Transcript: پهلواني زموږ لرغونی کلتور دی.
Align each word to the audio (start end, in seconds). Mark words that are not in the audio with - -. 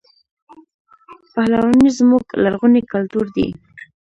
پهلواني 1.33 1.89
زموږ 1.99 2.23
لرغونی 2.43 2.81
کلتور 2.91 3.25
دی. 3.35 3.47